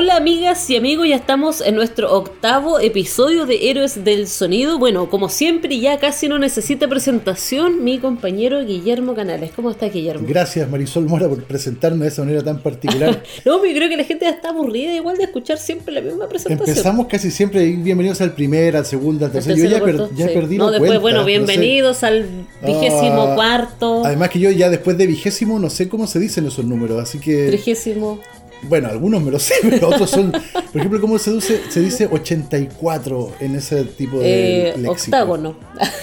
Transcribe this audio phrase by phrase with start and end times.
[0.00, 4.78] Hola amigas y amigos, ya estamos en nuestro octavo episodio de Héroes del Sonido.
[4.78, 9.50] Bueno, como siempre, ya casi no necesita presentación mi compañero Guillermo Canales.
[9.56, 10.24] ¿Cómo estás, Guillermo?
[10.24, 13.24] Gracias, Marisol Mora, por presentarme de esa manera tan particular.
[13.44, 16.28] no, pero creo que la gente ya está aburrida igual de escuchar siempre la misma
[16.28, 16.68] presentación.
[16.68, 19.56] Empezamos casi siempre, bienvenidos al primer, al segundo, al tercero.
[19.56, 22.24] Yo ya, he perdido No, después, bueno, bienvenidos al
[22.64, 24.04] vigésimo ah, cuarto.
[24.04, 27.18] Además que yo ya después de vigésimo no sé cómo se dicen esos números, así
[27.18, 27.48] que...
[27.48, 28.20] Trigésimo.
[28.62, 30.32] Bueno, algunos me lo sé, pero otros son.
[30.32, 31.62] Por ejemplo, ¿cómo se dice?
[31.68, 34.70] Se dice 84 en ese tipo de.
[34.70, 35.56] Eh, octágono.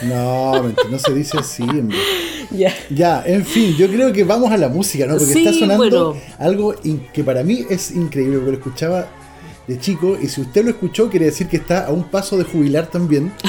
[0.03, 1.63] No, no se dice así.
[2.51, 2.71] Ya.
[2.91, 5.17] ya, en fin, yo creo que vamos a la música, ¿no?
[5.17, 6.75] Porque está sonando algo
[7.11, 9.09] que para mí es increíble, porque lo escuchaba
[9.67, 12.43] de chico, y si usted lo escuchó, quiere decir que está a un paso de
[12.43, 13.33] jubilar también.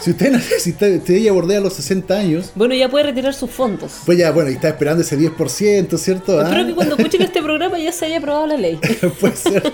[0.00, 2.52] Si usted, si usted, ya bordea los 60 años.
[2.54, 3.92] Bueno, ya puede retirar sus fondos.
[4.06, 6.40] Pues ya, bueno, y está esperando ese 10%, ¿cierto?
[6.40, 6.66] Espero ah.
[6.66, 8.78] que cuando escuchen este programa ya se haya aprobado la ley.
[9.20, 9.72] Puede ser.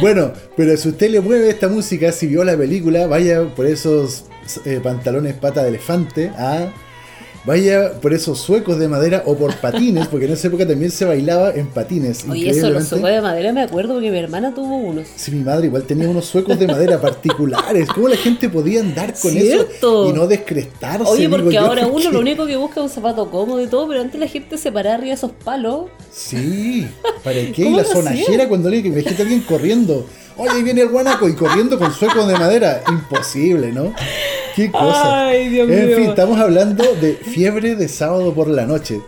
[0.00, 4.24] Bueno, pero si usted le mueve esta música, si vio la película, vaya por esos
[4.64, 6.30] eh, pantalones pata de elefante.
[6.36, 6.72] ¿ah?
[7.44, 11.04] Vaya por esos suecos de madera o por patines, porque en esa época también se
[11.04, 12.24] bailaba en patines.
[12.26, 15.06] Oye, eso, los suecos de madera me acuerdo porque mi hermana tuvo unos.
[15.14, 17.86] Sí, mi madre igual tenía unos suecos de madera particulares.
[17.94, 21.04] ¿Cómo la gente podía andar con eso y no descrestarse?
[21.06, 24.00] Oye, porque ahora uno lo único que busca es un zapato cómodo y todo, pero
[24.00, 25.86] antes la gente se paraba arriba de esos palos.
[26.10, 26.86] Sí,
[27.22, 27.68] ¿para qué?
[27.68, 30.06] Y la sonajera cuando le que a alguien corriendo.
[30.36, 32.82] Oye, ahí viene el guanaco y corriendo con suecos de madera.
[32.88, 33.92] Imposible, ¿no?
[34.54, 35.28] Qué cosa.
[35.28, 39.00] Ay, Dios en fin, estamos hablando de Fiebre de sábado por la noche.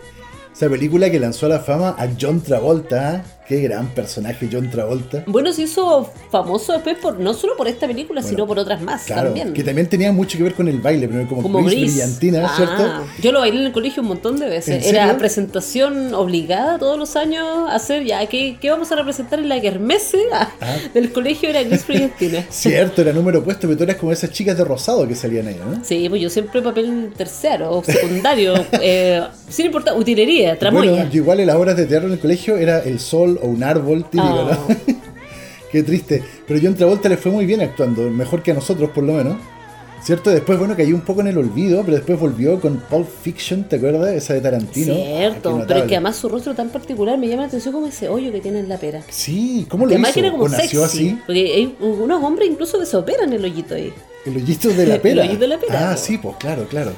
[0.53, 3.23] Esa película que lanzó a la fama a John Travolta.
[3.47, 5.23] Qué gran personaje John Travolta.
[5.25, 9.05] Bueno, se hizo famoso después por no solo por esta película, sino por otras más
[9.05, 9.53] claro, también.
[9.53, 12.53] Que también tenía mucho que ver con el baile, pero como, como gris, brillantina, ah,
[12.57, 13.07] ¿cierto?
[13.21, 14.85] Yo lo bailé en el colegio un montón de veces.
[14.85, 19.47] Era presentación obligada todos los años a hacer, ya, ¿qué, qué vamos a representar en
[19.47, 20.75] la Kermesse ah, ah.
[20.93, 21.47] del colegio?
[21.47, 22.43] Era gris brillantina.
[22.49, 25.55] Cierto, era número opuesto, pero tú eras como esas chicas de rosado que salían ahí,
[25.55, 25.85] ¿no?
[25.85, 30.91] Sí, pues yo siempre papel tercero o secundario, eh, sin importar, utilería, tramoya.
[30.91, 33.63] Bueno, igual en las obras de teatro en el colegio era el sol o un
[33.63, 34.57] árbol típico, ¿no?
[35.71, 36.23] Qué triste.
[36.47, 39.37] Pero John Travolta le fue muy bien actuando, mejor que a nosotros por lo menos.
[40.01, 40.29] ¿Cierto?
[40.29, 43.77] Después, bueno, cayó un poco en el olvido, pero después volvió con Pulp Fiction, ¿te
[43.77, 44.13] acuerdas?
[44.13, 44.93] Esa de Tarantino.
[44.93, 48.07] Cierto, pero es que además su rostro tan particular me llama la atención como ese
[48.07, 49.01] hoyo que tiene en la pera.
[49.09, 50.19] Sí, ¿cómo lo hizo?
[50.19, 51.17] Era como nació así?
[51.25, 53.91] Porque hay unos hombres incluso que se operan el hoyito ahí.
[54.25, 55.23] ¿El hoyito de la pera?
[55.23, 55.91] el hoyito de la pera.
[55.91, 56.91] Ah, sí, pues claro, claro.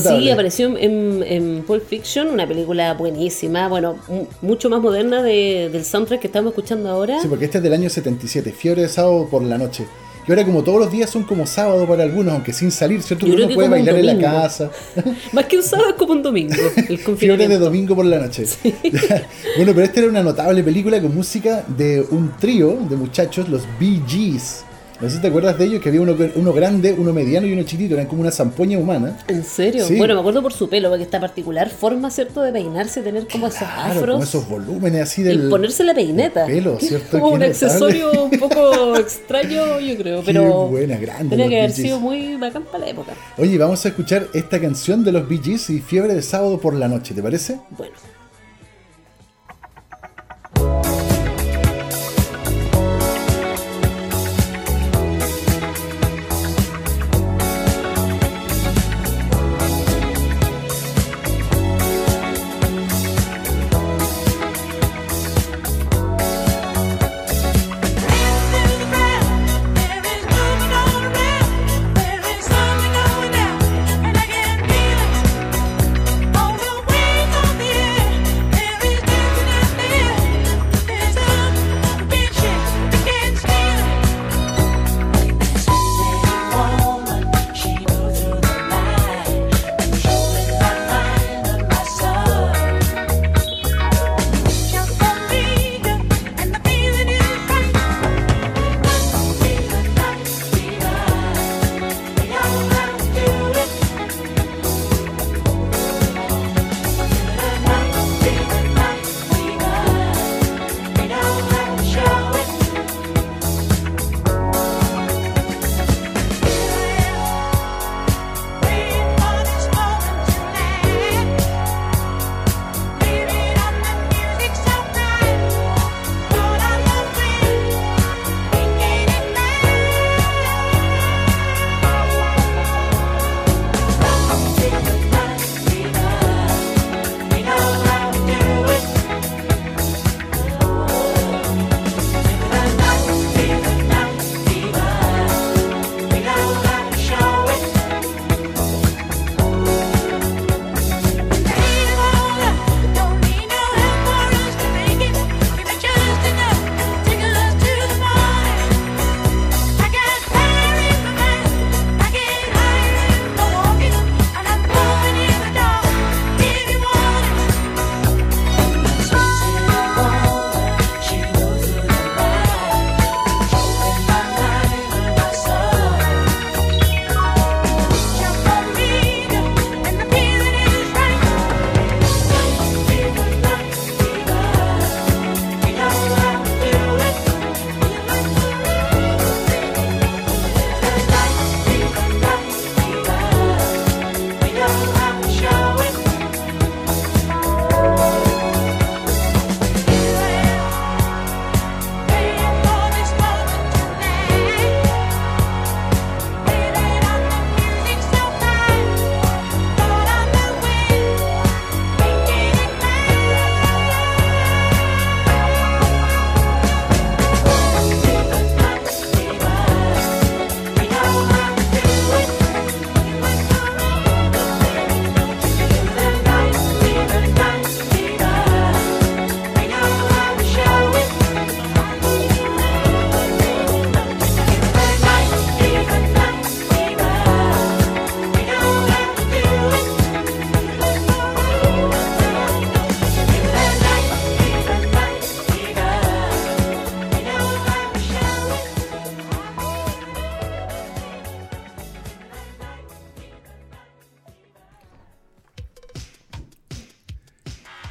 [0.00, 3.98] Sí, apareció en, en, Pulp Fiction, una película buenísima, bueno,
[4.42, 7.20] mucho más moderna del soundtrack que estamos escuchando ahora.
[7.20, 9.86] Sí, porque este es del año 77, Fiebre de sábado por la noche.
[10.26, 13.26] Y ahora como todos los días son como sábado para algunos, aunque sin salir, ¿cierto?
[13.26, 14.70] Uno puede bailar en la casa.
[15.32, 16.54] Más que un sábado es como un domingo.
[16.88, 18.44] El Fiebre de domingo por la noche.
[19.56, 23.62] bueno, pero esta era una notable película con música de un trío de muchachos, los
[23.78, 24.64] Bee Gees.
[25.00, 27.52] No sé si te acuerdas de ellos, que había uno, uno grande, uno mediano y
[27.52, 29.18] uno chiquito, eran como una zampoña humana.
[29.28, 29.84] ¿En serio?
[29.98, 33.48] Bueno, me acuerdo por su pelo, porque esta particular forma, ¿cierto?, de peinarse, tener como
[33.48, 34.10] esos afros.
[34.10, 35.46] Como esos volúmenes así del.
[35.46, 36.46] Y ponerse la peineta.
[36.46, 37.20] Pelo, ¿cierto?
[37.20, 40.42] Como un accesorio un poco extraño, yo creo, pero.
[40.42, 41.36] Qué buena, grande.
[41.36, 43.12] Tenía que haber sido muy bacán para la época.
[43.36, 46.74] Oye, vamos a escuchar esta canción de los Bee Gees y Fiebre de Sábado por
[46.74, 47.60] la Noche, ¿te parece?
[47.76, 47.94] Bueno.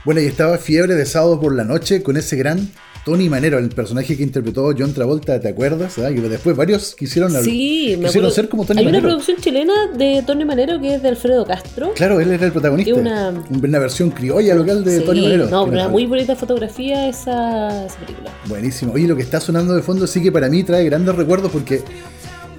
[0.06, 2.70] Bueno, y estaba fiebre de sábado por la noche con ese gran
[3.06, 5.98] Tony Manero, el personaje que interpretó John Travolta, ¿te acuerdas?
[5.98, 9.04] Ah, y después varios quisieron, sí, quisieron ser como Tony Hay Manero.
[9.04, 11.94] una producción chilena de Tony Manero que es de Alfredo Castro.
[11.96, 12.94] Claro, él era el protagonista.
[12.94, 13.30] Una...
[13.50, 13.80] una...
[13.80, 15.50] versión criolla local de sí, Tony Manero.
[15.50, 18.32] No, una muy bonita fotografía esa, esa película.
[18.46, 18.94] Buenísimo.
[18.94, 21.82] Oye, lo que está sonando de fondo sí que para mí trae grandes recuerdos porque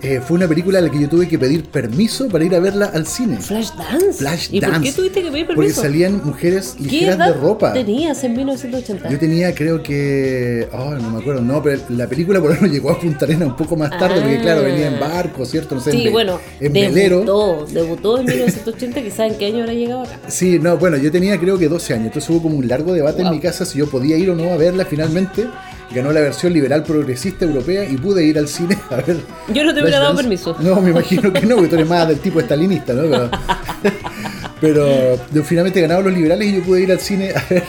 [0.03, 2.61] eh, fue una película a la que yo tuve que pedir permiso para ir a
[2.61, 3.39] verla al cine.
[3.39, 4.15] Flashdance.
[4.15, 5.55] Flash ¿Y por qué tuviste que pedir permiso?
[5.55, 7.73] Porque salían mujeres ligeras ¿Qué edad de ropa.
[7.73, 9.09] tenías en 1980?
[9.11, 10.69] Yo tenía, creo que.
[10.73, 13.57] Oh, no me acuerdo, no, pero la película por ejemplo llegó a Punta Arena un
[13.57, 15.75] poco más tarde, porque claro, venía en barco, ¿cierto?
[15.75, 17.67] No sé, sí, en, bueno, en debutó, velero.
[17.67, 20.19] Debutó en 1980, quizás en qué año habrá llegado acá.
[20.29, 23.23] Sí, no, bueno, yo tenía creo que 12 años, entonces hubo como un largo debate
[23.23, 23.27] Wow.
[23.33, 25.47] en mi casa si yo podía ir o no a verla finalmente.
[25.95, 29.19] Ganó la versión liberal progresista europea y pude ir al cine a ver.
[29.55, 30.57] Yo no te hubiera dado permiso.
[30.61, 33.03] No, me imagino que no, porque tú eres más del tipo estalinista, ¿no?
[33.03, 33.31] Pero,
[34.61, 37.63] pero de- finalmente ganaron los liberales y yo pude ir al cine a ver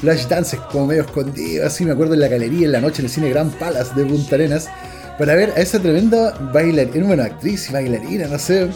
[0.00, 3.10] Flashdance como medio escondido, así me acuerdo en la galería en la noche en el
[3.10, 4.68] cine Gran Palace de Punta Arenas
[5.18, 8.68] para ver a esa tremenda bailarina, bueno, actriz y bailarina, no sé,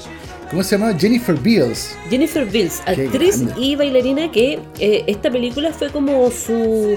[0.51, 0.95] ¿cómo se llama?
[0.99, 1.91] Jennifer Beals.
[2.09, 6.97] Jennifer Qué actriz y bailarina que eh, esta película fue como su,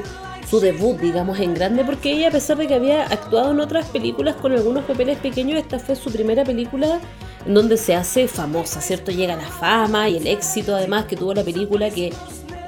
[0.53, 3.87] su debut, digamos, en grande, porque ella, a pesar de que había actuado en otras
[3.87, 6.99] películas con algunos papeles pequeños, esta fue su primera película
[7.43, 9.11] en donde se hace famosa, ¿cierto?
[9.11, 12.13] Llega la fama y el éxito, además, que tuvo la película que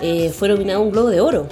[0.01, 1.47] eh, fue nominada a un Globo de Oro.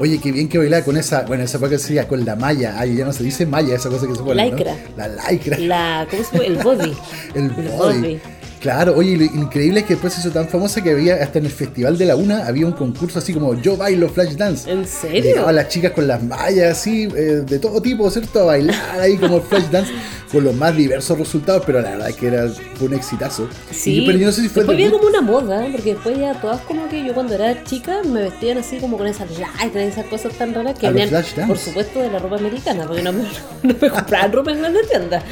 [0.00, 2.96] Oye, qué bien que bailaba con esa, bueno, esa época sería con la malla, ay,
[2.96, 4.56] ya no se dice malla, esa cosa que se pone, ¿no?
[4.56, 4.76] Lycra.
[4.96, 5.58] La lycra.
[5.58, 6.46] La, ¿Cómo se llama?
[6.46, 6.96] El body.
[7.36, 8.20] El El body.
[8.64, 11.44] Claro, oye, lo increíble es que después se hizo tan famosa que había, hasta en
[11.44, 14.70] el Festival de la Una, había un concurso así como Yo bailo Flash Dance.
[14.72, 15.22] ¿En Y serio?
[15.22, 18.40] Llegaban las chicas con las mallas así, eh, de todo tipo, ¿cierto?
[18.40, 19.92] A bailar ahí como Flash Dance,
[20.30, 23.48] con los más diversos resultados, pero la verdad es que era, fue un exitazo.
[23.70, 26.34] Sí, pero yo no sé si fue después había como una moda, porque después ya
[26.40, 30.06] todas como que yo cuando era chica me vestían así como con esas lycras, esas
[30.06, 31.46] cosas tan raras que dance.
[31.46, 33.22] por supuesto, de la ropa americana, porque no me,
[33.62, 35.22] no me compraban ropa en la tienda.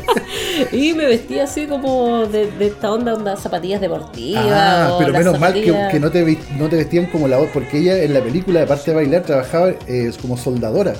[0.72, 4.44] y me vestía así como de, de esta onda, onda zapatillas deportivas.
[4.48, 8.02] Ah, pero menos mal que, no, te, no te vestían como la voz, porque ella
[8.02, 10.94] en la película, aparte de bailar, trabajaba eh, como soldadora.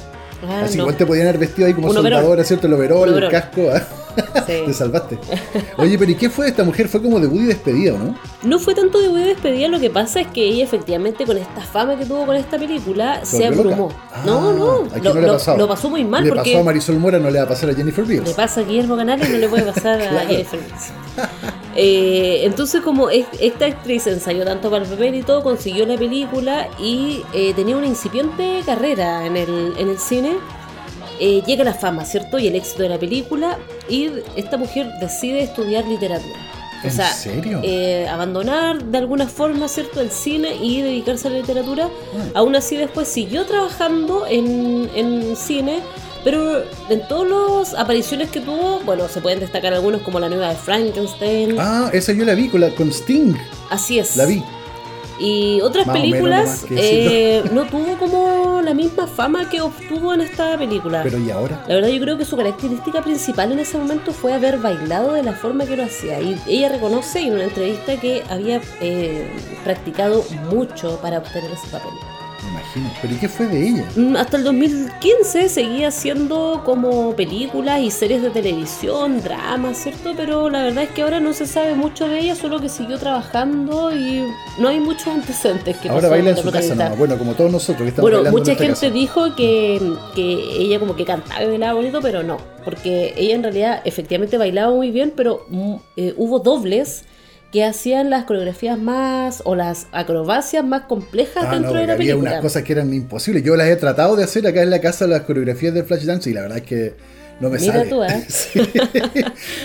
[0.51, 0.83] Así no.
[0.85, 2.19] igual te podían haber vestido ahí como Un overol.
[2.19, 2.67] soldadora, ¿cierto?
[2.67, 3.69] El overol, el casco.
[3.73, 3.83] ah.
[4.47, 4.63] Sí.
[4.67, 5.19] Te salvaste.
[5.77, 6.89] Oye, pero ¿y qué fue esta mujer?
[6.89, 8.15] Fue como debut y despedida, ¿o ¿no?
[8.43, 11.61] No fue tanto de de despedida, lo que pasa es que ella efectivamente con esta
[11.63, 13.89] fama que tuvo con esta película se abrumó.
[14.13, 16.65] Ah, no, no, ¿a quién lo, no lo- pasó muy mal Le porque pasó a
[16.65, 18.29] Marisol Mora, no le va a pasar a Jennifer Beals.
[18.29, 20.21] le pasa a Guillermo Canales y no le puede pasar a.
[20.29, 20.93] Jennifer Lawrence.
[21.75, 25.97] Eh, entonces como es- esta actriz ensayó tanto para el papel y todo, consiguió la
[25.97, 30.37] película y eh, tenía una incipiente carrera en el, en el cine.
[31.21, 32.39] Eh, llega la fama, ¿cierto?
[32.39, 33.59] Y el éxito de la película
[33.89, 36.35] y esta mujer decide estudiar literatura.
[36.85, 37.61] O ¿En sea, serio?
[37.65, 40.01] eh, abandonar de alguna forma, ¿cierto?
[40.01, 41.89] El cine y dedicarse a la literatura.
[42.35, 45.81] Aún así después siguió trabajando en, en cine,
[46.23, 50.51] pero en todas las apariciones que tuvo, bueno, se pueden destacar algunos como la nueva
[50.51, 51.57] de Frankenstein.
[51.59, 53.35] Ah, esa yo la vi con, la, con Sting.
[53.71, 54.17] Así es.
[54.17, 54.43] La vi.
[55.19, 60.13] Y otras Más o menos películas eh, no tuvo como la misma fama que obtuvo
[60.13, 61.03] en esta película.
[61.03, 61.65] Pero ¿y ahora?
[61.67, 65.23] La verdad yo creo que su característica principal en ese momento fue haber bailado de
[65.23, 66.21] la forma que lo hacía.
[66.21, 69.31] Y ella reconoce en una entrevista que había eh,
[69.65, 71.93] practicado mucho para obtener ese papel.
[72.77, 72.99] Imagino.
[73.03, 73.85] ¿Pero y qué fue de ella?
[73.97, 80.13] Mm, Hasta el 2015 seguía haciendo como películas y series de televisión, dramas, ¿cierto?
[80.17, 82.99] Pero la verdad es que ahora no se sabe mucho de ella, solo que siguió
[82.99, 84.25] trabajando y
[84.59, 86.75] no hay muchos antecedentes que Ahora baila en su casa.
[86.75, 86.97] ¿no?
[86.97, 88.91] Bueno, como todos nosotros que estamos Bueno, mucha gente casa.
[88.91, 89.81] dijo que,
[90.15, 94.39] que ella como que cantaba y bailaba bonito, pero no, porque ella en realidad efectivamente
[94.39, 97.05] bailaba muy bien, pero mm, eh, hubo dobles
[97.53, 101.93] que hacían las coreografías más o las acrobacias más complejas Ah, no, dentro de la
[101.95, 102.31] había película.
[102.33, 103.43] unas cosas que eran imposibles.
[103.45, 106.35] Yo las he tratado de hacer acá en la casa, las coreografías de Flashdance, y
[106.35, 106.95] la verdad es que
[107.41, 107.89] no me Mira sale.
[107.91, 108.25] tú, ¿eh?
[108.29, 108.61] Sí.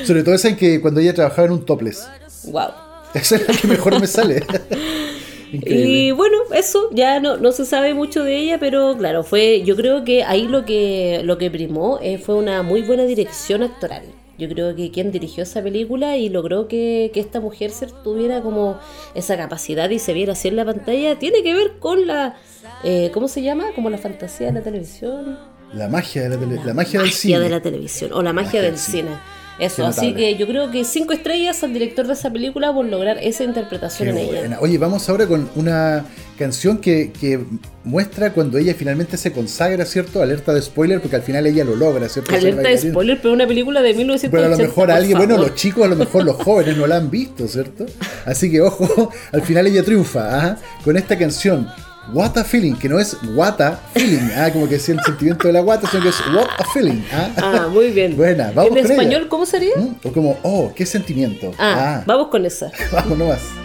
[0.06, 2.08] Sobre todo esa en que cuando ella trabajaba en un topless.
[2.46, 2.70] Wow.
[3.14, 4.44] Esa es la que mejor me sale.
[5.54, 5.86] Increíble.
[5.90, 9.76] Y bueno, eso ya no, no se sabe mucho de ella, pero claro, fue, yo
[9.76, 14.04] creo que ahí lo que, lo que primó eh, fue una muy buena dirección actoral.
[14.42, 18.42] Yo creo que quien dirigió esa película y logró que, que esta mujer se tuviera
[18.42, 18.80] como
[19.14, 22.36] esa capacidad y se viera así en la pantalla, tiene que ver con la,
[22.84, 23.66] eh, ¿cómo se llama?
[23.76, 25.38] Como la fantasía de la televisión.
[25.74, 27.40] La magia de la, tele- la magia del magia cine.
[27.40, 29.02] de la televisión o la magia Magia del del cine.
[29.10, 29.41] cine.
[29.60, 33.18] Eso, así que yo creo que cinco estrellas al director de esa película por lograr
[33.22, 34.40] esa interpretación Qué en ella.
[34.40, 34.60] buena.
[34.60, 36.06] Oye, vamos ahora con una
[36.38, 37.40] canción que, que
[37.84, 40.24] muestra cuando ella finalmente se consagra, ¿cierto?
[40.24, 42.34] Alerta de spoiler, porque al final ella lo logra, ¿cierto?
[42.34, 44.32] Alerta de spoiler, pero una película de 1980.
[44.36, 45.50] Pero a lo mejor alguien, bueno, favor.
[45.50, 47.86] los chicos, a lo mejor los jóvenes no la han visto, ¿cierto?
[48.26, 51.68] Así que ojo, al final ella triunfa, ajá, con esta canción,
[52.10, 55.48] What a feeling, que no es what a feeling, ah, como que es el sentimiento
[55.48, 57.04] de la guata, sino que es what a feeling.
[57.14, 58.18] Ah, ah muy bien.
[58.18, 59.76] Buena, vamos ¿En español cómo sería?
[59.78, 59.96] ¿Mm?
[60.04, 61.54] O como, oh, qué sentimiento.
[61.60, 62.04] Ah, ah.
[62.08, 62.72] vamos con esa.
[62.92, 63.61] vamos nomás.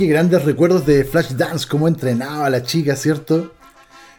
[0.00, 3.52] Qué grandes recuerdos de Flashdance, cómo entrenaba a la chica, ¿cierto?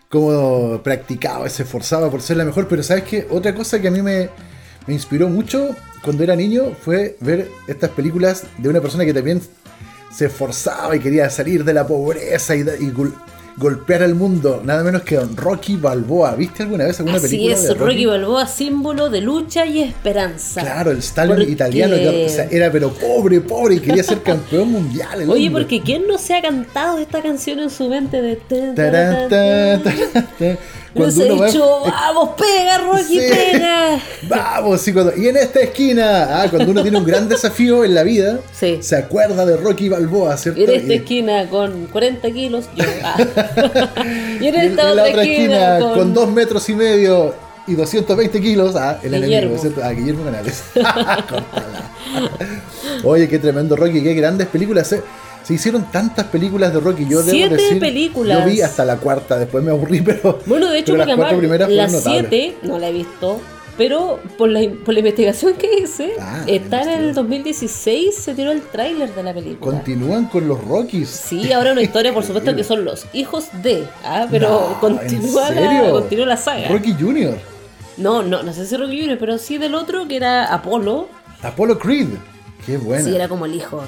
[0.10, 2.68] Cómo practicaba, se esforzaba por ser la mejor.
[2.68, 3.28] Pero ¿sabes qué?
[3.32, 4.30] Otra cosa que a mí me,
[4.88, 9.42] inspiró mucho cuando era niño fue ver estas películas de una persona que también
[10.14, 12.92] se esforzaba y quería salir de la pobreza y, y
[13.58, 16.36] golpear al mundo, nada menos que Rocky Balboa.
[16.36, 17.58] ¿Viste alguna vez alguna película?
[17.58, 18.06] Sí, es, Rocky?
[18.06, 20.62] Balboa, símbolo de lucha y esperanza.
[20.62, 25.30] Claro, el Stalin italiano, era pero pobre, pobre y quería ser campeón mundial.
[25.30, 28.42] Oye, porque ¿quién no se ha cantado esta canción en su mente de...
[30.94, 34.00] Cuando uno dicho, vamos, pega, Rocky, pega.
[34.28, 37.96] Vamos, y, cuando, y en esta esquina, ah, cuando uno tiene un gran desafío en
[37.96, 40.60] la vida, se acuerda de Rocky Balboa, ¿cierto?
[40.62, 42.84] Y en esta esquina con 40 kilos, yo.
[43.04, 43.16] Ah.
[44.40, 46.14] y en esta otra, esquina, con...
[46.14, 47.34] dos metros y medio
[47.68, 49.56] y 220 kilos, ah, el enemigo.
[49.82, 50.64] Ah, Guillermo Canales.
[53.04, 54.92] Oye, qué tremendo Rocky, qué grandes películas.
[54.92, 55.02] Eh.
[55.44, 57.08] Se hicieron tantas películas de Rocky.
[57.08, 58.40] Yo siete debo decir, películas.
[58.40, 60.40] Yo vi hasta la cuarta, después me aburrí, pero.
[60.46, 63.42] Bueno, de hecho, las cuatro primeras Las siete no la he visto.
[63.78, 68.52] Pero por la, por la investigación que hice, ah, está en el 2016, se tiró
[68.52, 69.72] el tráiler de la película.
[69.72, 71.10] Continúan con los Rockies.
[71.10, 73.88] Sí, ahora una historia, por supuesto, que son los hijos de.
[74.04, 76.68] Ah, pero continúa, la, continúa la saga.
[76.68, 77.38] Rocky Jr.
[77.98, 81.08] No, no, no sé si Rocky Jr., pero sí del otro que era Apolo.
[81.42, 82.10] Apolo Creed.
[82.66, 83.06] Qué bueno.
[83.06, 83.84] Sí, era como el hijo.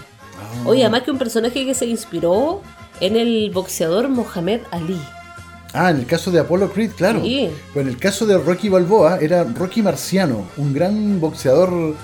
[0.65, 2.62] Oye, además que un personaje que se inspiró
[2.99, 4.99] en el boxeador Mohamed Ali.
[5.73, 7.21] Ah, en el caso de Apollo Creed, claro.
[7.23, 7.49] Sí.
[7.73, 11.95] Pero en el caso de Rocky Balboa era Rocky Marciano, un gran boxeador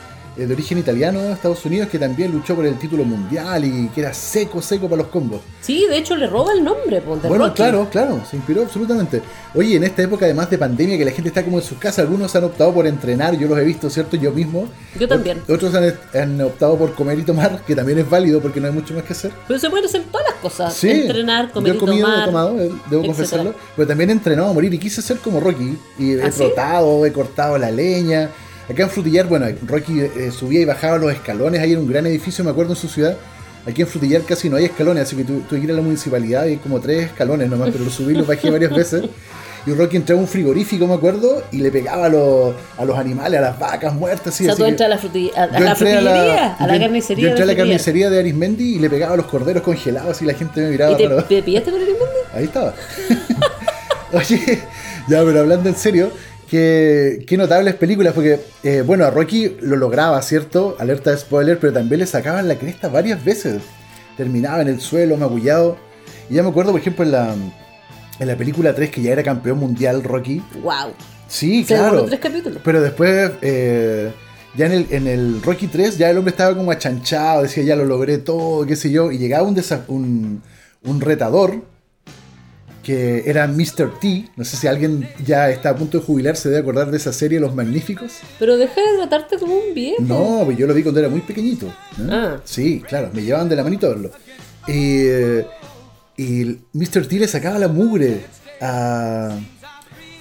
[0.45, 4.01] de origen italiano de Estados Unidos que también luchó por el título mundial y que
[4.01, 5.41] era seco, seco para los combos.
[5.61, 7.01] Sí, de hecho le roba el nombre.
[7.01, 9.21] Pues, bueno, claro, claro, se inspiró absolutamente.
[9.53, 11.99] Oye, en esta época además de pandemia que la gente está como en sus casas,
[11.99, 14.15] algunos han optado por entrenar, yo los he visto, ¿cierto?
[14.15, 14.67] Yo mismo.
[14.99, 15.41] Yo también.
[15.47, 18.93] Otros han, optado por comer y tomar, que también es válido porque no hay mucho
[18.93, 19.31] más que hacer.
[19.47, 20.73] Pero se pueden hacer todas las cosas.
[20.73, 23.53] Sí, entrenar, comer yo he comido, He tomado, eh, debo confesarlo.
[23.75, 25.77] Pero también he entrenado a morir y quise ser como Rocky.
[25.97, 28.29] Y he ¿Ah, he cortado la leña
[28.69, 32.05] Acá en Frutillar, bueno, Rocky eh, subía y bajaba los escalones, ahí en un gran
[32.05, 33.17] edificio, me acuerdo, en su ciudad.
[33.65, 36.45] Aquí en Frutillar casi no hay escalones, así que tú, tú ir a la municipalidad
[36.45, 39.03] y hay como tres escalones nomás, pero lo subí y lo bajé varias veces.
[39.65, 42.97] Y Rocky entraba a un frigorífico, me acuerdo, y le pegaba a los, a los
[42.97, 44.33] animales, a las vacas muertas.
[44.33, 47.23] Así, o sea, tú entras a la, frutilla, a, la frutillería, a la, carnicería.
[47.23, 50.25] Yo entré a la carnicería de Arismendi y le pegaba a los corderos congelados y
[50.25, 50.93] la gente me miraba.
[50.93, 52.15] ¿Y te, pillaste con Arismendi?
[52.33, 52.73] Ahí estaba.
[54.13, 54.59] Oye,
[55.07, 56.11] ya, pero hablando en serio,
[56.49, 60.75] Qué, notables películas, porque, eh, bueno, a Rocky lo lograba, ¿cierto?
[60.79, 63.61] Alerta de spoiler, pero también le sacaban la cresta varias veces.
[64.17, 65.77] Terminaba en el suelo, magullado.
[66.27, 67.35] Y ya me acuerdo, por ejemplo, en la,
[68.19, 70.41] en la película 3, que ya era campeón mundial Rocky.
[70.63, 70.93] ¡Wow!
[71.27, 72.05] Sí, claro.
[72.05, 72.59] Tres capítulos.
[72.63, 74.11] Pero después, eh,
[74.57, 77.75] ya en el, en el Rocky 3, ya el hombre estaba como achanchado, decía, ya
[77.75, 79.11] lo logré todo, qué sé yo.
[79.11, 79.55] Y llegaba un,
[79.87, 80.41] un,
[80.83, 81.61] un retador
[82.89, 83.99] que era Mr.
[84.01, 84.31] T.
[84.35, 87.39] No sé si alguien ya está a punto de jubilarse debe acordar de esa serie
[87.39, 88.13] Los Magníficos.
[88.39, 90.01] Pero deja de tratarte como un viejo.
[90.01, 91.71] No, pues yo lo vi cuando era muy pequeñito.
[92.09, 92.37] Ah.
[92.45, 94.09] Sí, claro, me llevaban de la manito a verlo.
[96.17, 97.05] y Mr.
[97.05, 98.21] T le sacaba la mugre
[98.59, 99.37] a,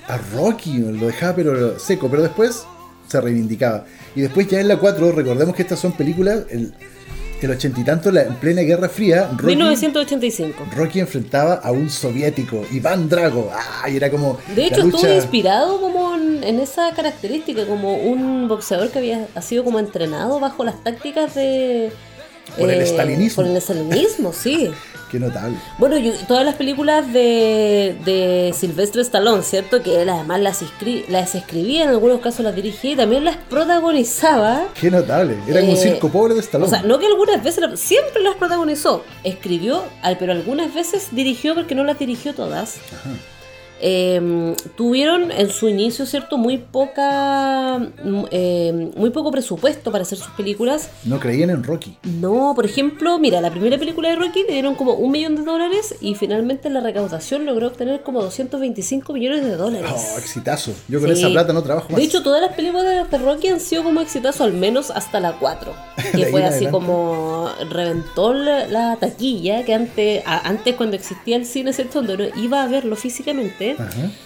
[0.06, 2.64] a Rocky, lo dejaba pero seco, pero después
[3.08, 3.86] se reivindicaba.
[4.14, 6.74] Y después ya en la 4, recordemos que estas son películas, el,
[7.46, 10.66] el ochenta y tanto, en plena Guerra Fría, Rocky, 1985.
[10.76, 13.50] Rocky enfrentaba a un soviético, Iván Drago.
[13.86, 14.38] Era como.
[14.54, 19.78] De hecho, estuvo inspirado como en, esa característica, como un boxeador que había sido como
[19.78, 21.92] entrenado bajo las tácticas de.
[22.58, 23.42] Por el eh, estalinismo.
[23.42, 24.70] Por el estalinismo, sí.
[25.10, 25.56] Qué notable.
[25.78, 29.82] Bueno, todas las películas de, de Silvestre Stallone, ¿cierto?
[29.82, 30.62] Que él además las,
[31.08, 34.68] las escribía, en algunos casos las dirigía y también las protagonizaba.
[34.78, 35.38] Qué notable.
[35.46, 36.66] Era como un eh, circo pobre de Stallone.
[36.66, 39.04] O sea, no que algunas veces, siempre las protagonizó.
[39.24, 39.84] Escribió,
[40.18, 42.76] pero algunas veces dirigió porque no las dirigió todas.
[42.92, 43.10] Ajá.
[43.80, 46.36] Em, tuvieron en su inicio, ¿cierto?
[46.36, 47.76] Muy poca,
[48.30, 50.90] em, muy poco presupuesto para hacer sus películas.
[51.04, 51.96] No creían en Rocky.
[52.02, 55.42] No, por ejemplo, mira, la primera película de Rocky le dieron como un millón de
[55.42, 59.90] dólares y finalmente la recaudación logró obtener como 225 millones de dólares.
[59.94, 60.72] Oh, exitazo.
[60.88, 61.98] Yo con esa plata no trabajo más.
[61.98, 65.38] De hecho, todas las películas de Rocky han sido como exitazo, al menos hasta la
[65.38, 65.72] 4.
[66.18, 72.02] Que fue así como reventó la, taquilla, que antes, antes cuando existía el cine, ¿cierto?
[72.02, 73.67] Donde uno iba a verlo físicamente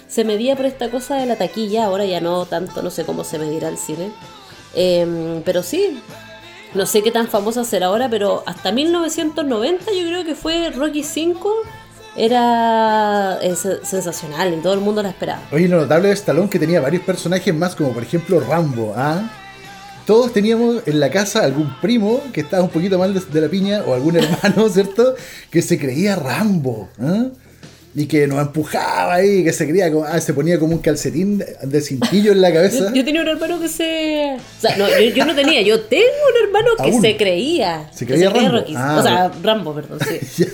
[0.08, 3.24] se medía por esta cosa de la taquilla, ahora ya no tanto, no sé cómo
[3.24, 4.10] se medirá el cine.
[4.74, 6.00] Em, pero sí,
[6.74, 11.02] no sé qué tan famosa será ahora, pero hasta 1990 yo creo que fue Rocky
[11.02, 11.54] 5
[12.16, 13.38] era
[13.84, 15.42] sensacional y todo el mundo la esperaba.
[15.50, 19.22] Oye, lo notable de Stallone que tenía varios personajes más, como por ejemplo Rambo, ¿ah?
[20.06, 23.82] Todos teníamos en la casa algún primo que estaba un poquito mal de, la piña
[23.86, 25.14] o algún hermano, ¿cierto?
[25.50, 26.88] Que se creía Rambo.
[27.00, 27.26] ¿ah?
[27.94, 31.44] Y que nos empujaba ahí, que se creía como, ah, se ponía como un calcetín
[31.62, 32.90] de, cintillo en la cabeza.
[32.94, 34.34] Yo, tenía un hermano que se.
[34.36, 37.90] O sea, no, yo, no tenía, yo tengo un hermano que se creía.
[37.92, 38.64] Se creía Rambo.
[38.74, 39.98] Ah, o sea, Rambo, perdón,
[40.34, 40.46] sí.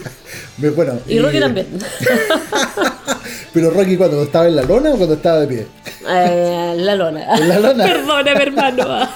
[0.74, 1.66] bueno, y, Rocky también.
[3.53, 5.66] Pero Rocky cuando estaba en la lona o cuando estaba de pie?
[6.09, 7.37] Eh, la lona.
[7.37, 7.85] En la lona.
[7.87, 9.09] Perdóname, hermano.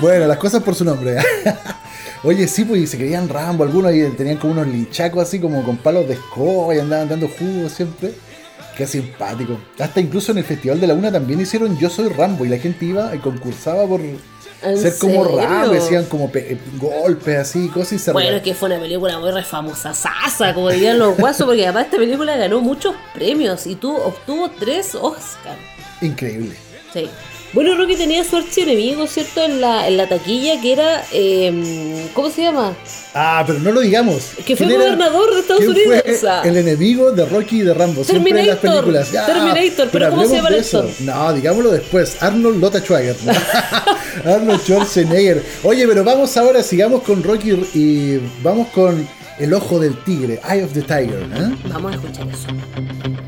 [0.00, 1.16] bueno, las cosas por su nombre.
[2.24, 5.62] Oye, sí, pues y se creían Rambo, algunos y tenían como unos linchacos así como
[5.62, 8.12] con palos de escoba y andaban dando jugos siempre.
[8.76, 9.58] Qué simpático.
[9.78, 12.58] Hasta incluso en el Festival de la Una también hicieron Yo Soy Rambo y la
[12.58, 14.00] gente iba y concursaba por
[14.60, 18.68] ser como Rambo, decían como eh, golpes así, cosas y se Bueno, es que fue
[18.68, 22.60] una película muy re famosa, sasa, como dirían los guasos, porque además esta película ganó
[22.60, 25.58] muchos premios y tú obtuvo tres Oscars.
[26.00, 26.54] Increíble.
[26.92, 27.08] Sí.
[27.52, 29.42] Bueno, Rocky tenía su archienemigo, ¿cierto?
[29.42, 31.04] En la, en la taquilla, que era.
[31.12, 32.74] Eh, ¿Cómo se llama?
[33.14, 34.32] Ah, pero no lo digamos.
[34.44, 36.02] Que fue gobernador de Estados Unidos.
[36.20, 38.02] Fue el enemigo de Rocky y de Rambo.
[38.02, 38.40] Terminator.
[38.40, 39.10] En las películas.
[39.10, 40.88] Terminator, pero, ¿cómo se llama el actor?
[41.00, 42.22] No, digámoslo después.
[42.22, 43.16] Arnold Lotta Schwager.
[44.24, 45.42] Arnold Schwarzenegger.
[45.62, 49.08] Oye, pero vamos ahora, sigamos con Rocky y vamos con
[49.38, 51.26] El Ojo del Tigre, Eye of the Tiger.
[51.34, 51.56] ¿eh?
[51.68, 53.27] Vamos a escuchar eso.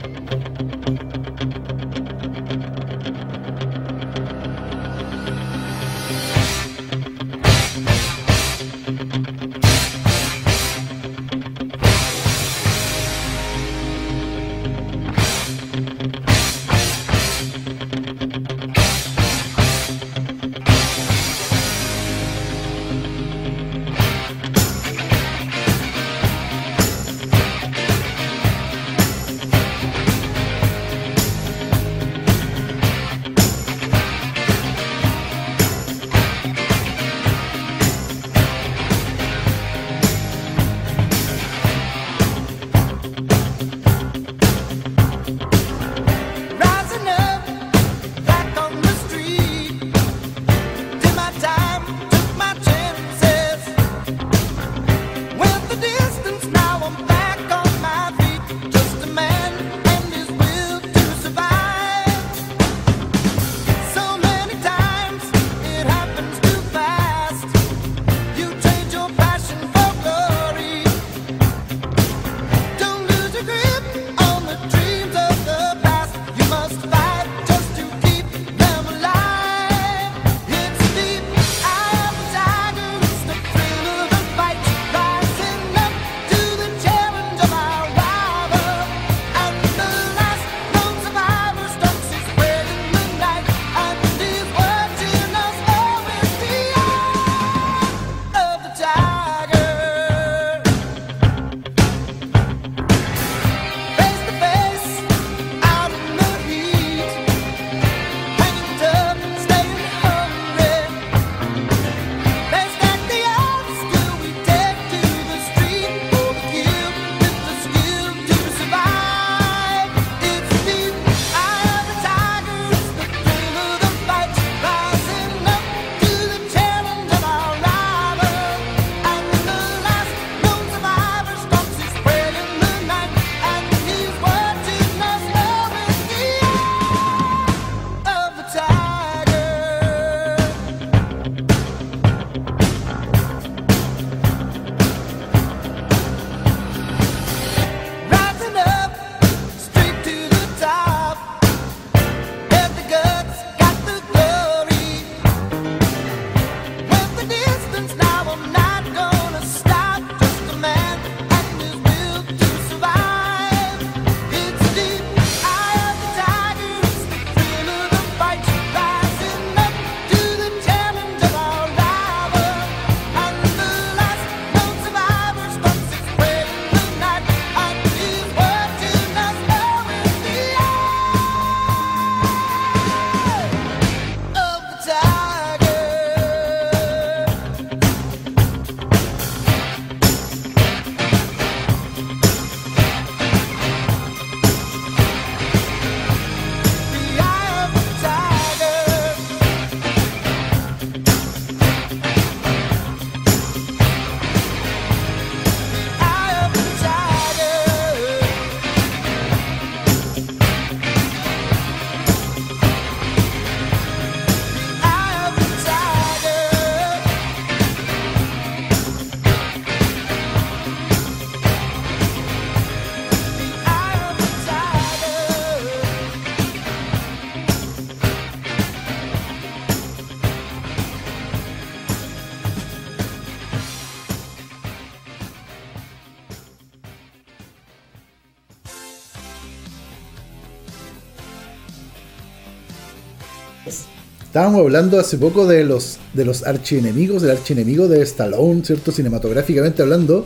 [244.30, 248.92] Estábamos hablando hace poco de los, de los archienemigos, del archienemigo de Stallone, ¿cierto?
[248.92, 250.24] Cinematográficamente hablando,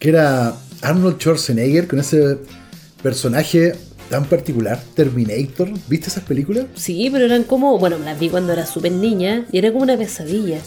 [0.00, 2.38] que era Arnold Schwarzenegger con ese
[3.00, 3.74] personaje
[4.10, 5.70] tan particular, Terminator.
[5.86, 6.66] ¿Viste esas películas?
[6.74, 9.96] Sí, pero eran como, bueno, las vi cuando era súper niña y era como una
[9.96, 10.58] pesadilla.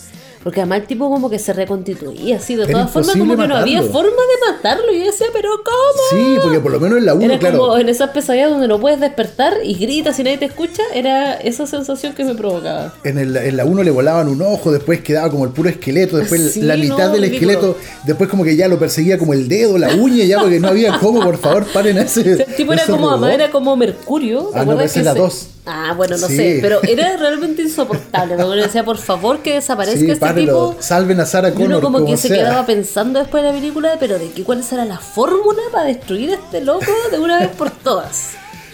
[0.45, 3.55] Porque además el tipo como que se reconstituía así, de todas formas como que no
[3.55, 4.93] había forma de matarlo.
[4.93, 6.03] Y yo decía, pero ¿cómo?
[6.11, 7.57] Sí, porque por lo menos en la 1, claro.
[7.57, 11.33] Como en esas pesadillas donde no puedes despertar y gritas y nadie te escucha, era
[11.33, 12.93] esa sensación que me provocaba.
[13.03, 16.17] En, el, en la 1 le volaban un ojo, después quedaba como el puro esqueleto,
[16.17, 19.95] después la mitad del esqueleto, después como que ya lo perseguía como el dedo, la
[19.95, 22.21] uña, ya porque no había cómo, por favor, paren a ese.
[22.45, 24.51] El tipo era como, era como Mercurio.
[24.53, 25.47] Ah, no, esa es la 2.
[25.65, 28.37] Ah, bueno, no sé, pero era realmente insoportable.
[28.37, 30.75] Me decía, por favor, que desaparezca este tipo.
[30.79, 31.79] Salven a Sarah Connor.
[31.79, 34.85] uno como, que se quedaba pensando después de la película, pero de qué cuál será
[34.85, 38.31] la fórmula para destruir a este loco de una vez por todas.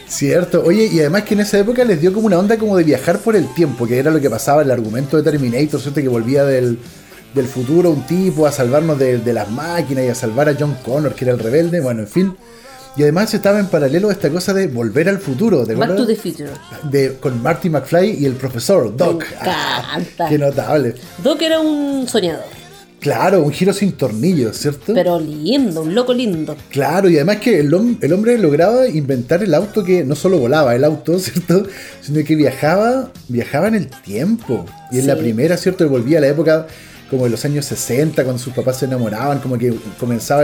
[0.08, 2.84] Cierto, oye, y además que en esa época les dio como una onda como de
[2.84, 6.02] viajar por el tiempo, que era lo que pasaba en el argumento de Terminator, ¿cierto?
[6.02, 6.78] Que volvía del,
[7.47, 11.15] futuro un tipo a salvarnos de, de las máquinas y a salvar a John Connor,
[11.15, 12.36] que era el rebelde, bueno, en fin
[12.97, 15.65] y además estaba en paralelo esta cosa de volver al futuro.
[15.65, 16.49] ¿de Back to the Future.
[16.84, 19.23] De, con Marty McFly y el profesor Doc.
[19.23, 20.25] Me encanta.
[20.30, 20.95] qué notable.
[21.23, 22.62] Doc era un soñador.
[22.99, 24.93] Claro, un giro sin tornillos, ¿cierto?
[24.93, 26.56] Pero lindo, un loco lindo.
[26.69, 30.75] Claro, y además que el, el, hombre lograba inventar el auto que no solo volaba
[30.75, 31.65] el auto, ¿cierto?
[32.01, 34.67] Sino que viajaba, viajaba en el tiempo.
[34.91, 35.84] Y en la primera, ¿cierto?
[35.84, 36.67] Él volvía a la época
[37.10, 40.43] como de los años 60, cuando sus papás se enamoraban, como que comenzaba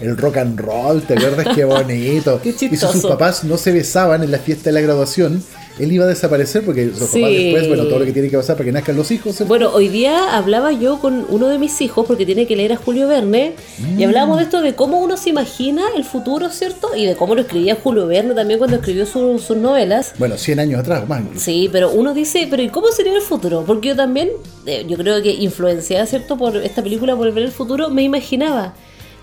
[0.00, 1.54] el rock and roll, ¿te acuerdas?
[1.54, 2.40] Qué bonito.
[2.42, 5.42] Qué y si sus papás no se besaban en la fiesta de la graduación,
[5.78, 8.56] él iba a desaparecer porque los papás después, bueno, todo lo que tiene que pasar
[8.56, 9.46] para que nazcan los hijos.
[9.46, 12.76] Bueno, hoy día hablaba yo con uno de mis hijos porque tiene que leer a
[12.76, 13.54] Julio Verne
[13.96, 16.94] y hablábamos de esto de cómo uno se imagina el futuro, ¿cierto?
[16.96, 20.14] Y de cómo lo escribía Julio Verne también cuando escribió sus novelas.
[20.18, 21.22] Bueno, 100 años atrás, más.
[21.36, 23.64] Sí, pero uno dice, pero ¿y cómo sería el futuro?
[23.66, 24.30] Porque yo también,
[24.66, 26.36] eh, yo creo que influenciada, ¿cierto?
[26.36, 28.74] Por esta película, por ver el futuro, me imaginaba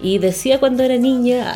[0.01, 1.55] y decía cuando era niña,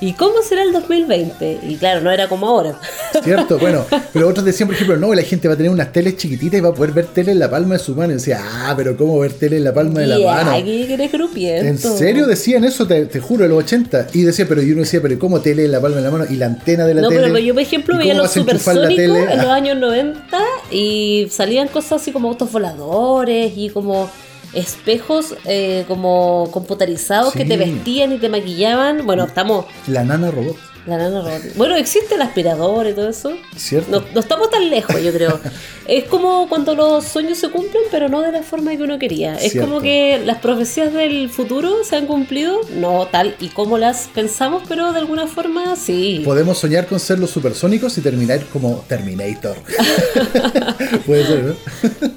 [0.00, 1.60] ¿y cómo será el 2020?
[1.68, 2.78] Y claro, no era como ahora.
[3.22, 6.16] Cierto, bueno, pero otros decían, por ejemplo, no, la gente va a tener unas teles
[6.16, 8.12] chiquititas y va a poder ver tele en la palma de su mano.
[8.12, 10.50] Y decía, ah, pero ¿cómo ver tele en la palma de la mano?
[10.50, 12.86] Aquí eres ¿En serio decían eso?
[12.86, 14.08] Te, juro, en los 80.
[14.12, 16.24] Y decía, pero yo no decía, pero ¿cómo tele en la palma de la mano?
[16.28, 17.20] Y la antena de la tele.
[17.20, 20.38] No, pero yo, por ejemplo, veía los supersónicos en los años 90
[20.70, 24.10] y salían cosas así como autos voladores y como
[24.56, 29.06] espejos eh, como computarizados que te vestían y te maquillaban.
[29.06, 29.66] Bueno, estamos...
[29.86, 30.56] La nana robot.
[30.86, 31.56] La nana robot.
[31.56, 33.32] Bueno, existe el aspirador y todo eso.
[33.54, 34.02] ¿Cierto?
[34.14, 35.38] No, estamos tan lejos, yo creo.
[35.86, 39.36] es como cuando los sueños se cumplen, pero no de la forma que uno quería.
[39.36, 44.08] Es como que las profecías del futuro se han cumplido, no tal y como las
[44.14, 46.22] pensamos, pero de alguna forma sí.
[46.24, 49.58] Podemos soñar con ser los supersónicos y terminar como Terminator.
[51.06, 51.54] Puede ser, ¿no?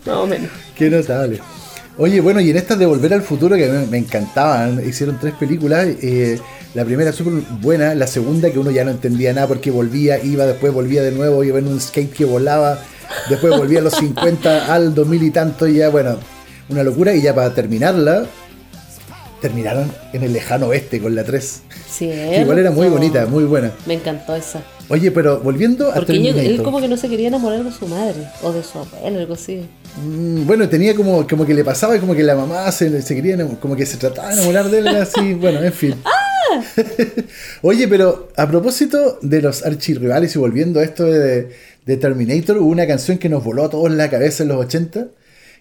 [0.06, 0.50] Más o menos.
[0.76, 1.42] Qué notable.
[2.02, 5.86] Oye, bueno, y en estas de Volver al Futuro, que me, encantaban, hicieron tres películas.
[6.02, 6.40] Eh,
[6.74, 10.46] la primera súper buena, la segunda que uno ya no entendía nada porque volvía, iba,
[10.46, 12.80] después volvía de nuevo, iba en un skate que volaba,
[13.30, 16.16] después volvía a los 50 al 2000 y tanto, y ya, bueno,
[16.70, 17.14] una locura.
[17.14, 18.28] Y ya para terminarla,
[19.42, 21.62] terminaron en el lejano oeste con la 3.
[21.90, 22.06] Sí,
[22.42, 23.72] igual era muy bonita, muy buena.
[23.86, 24.62] Me encantó esa.
[24.90, 26.44] Oye, pero volviendo a Terminator.
[26.44, 29.36] él como que no se quería enamorar de su madre o de su abuelo, algo
[29.36, 29.62] así.
[30.04, 33.16] Mm, bueno, tenía como, como que le pasaba y como que la mamá se, se
[33.16, 35.96] quería, como que se trataba de enamorar de él así, bueno, en fin.
[36.04, 36.64] ¡Ah!
[37.62, 41.50] Oye, pero a propósito de los archirrivales y volviendo a esto de,
[41.86, 45.08] de Terminator, hubo una canción que nos voló a todos la cabeza en los 80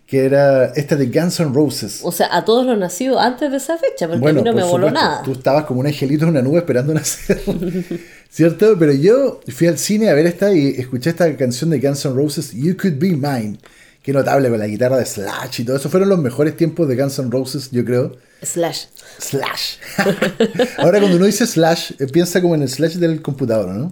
[0.08, 2.00] que era esta de Guns N' Roses.
[2.02, 4.64] O sea, a todos los nacidos antes de esa fecha, porque a mí no me
[4.64, 5.22] voló nada.
[5.22, 7.42] Tú estabas como un angelito en una nube esperando nacer.
[8.30, 8.74] ¿Cierto?
[8.78, 12.14] Pero yo fui al cine a ver esta y escuché esta canción de Guns N'
[12.14, 13.58] Roses, You Could Be Mine.
[14.02, 15.90] Qué notable con la guitarra de Slash y todo eso.
[15.90, 18.16] Fueron los mejores tiempos de Guns N' Roses, yo creo.
[18.42, 18.86] Slash.
[19.18, 19.74] Slash.
[20.78, 23.90] Ahora cuando uno dice Slash, eh, piensa como en el Slash del computador, ¿no?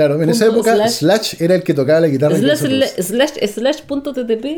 [0.00, 2.34] Claro, en esa época slash, era el que tocaba la guitarra.
[2.34, 2.60] Slash,
[3.00, 4.56] slash, slash, punto ttp.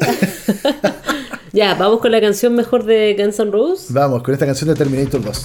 [1.52, 3.92] ya, vamos con la canción mejor de Guns N' Roses.
[3.92, 5.42] Vamos, con esta canción de Terminator 2.